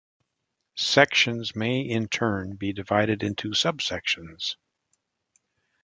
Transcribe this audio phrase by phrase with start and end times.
[0.79, 4.55] Sections may in turn be divided into subsections.